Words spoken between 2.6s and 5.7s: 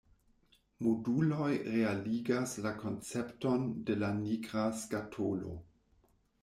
la koncepton de la nigra skatolo.